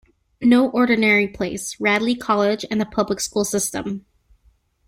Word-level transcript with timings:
No 0.41 0.67
ordinary 0.67 1.27
place: 1.27 1.79
Radley 1.79 2.15
College 2.15 2.65
and 2.71 2.81
the 2.81 2.87
public 2.87 3.19
school 3.19 3.45
system. 3.45 4.07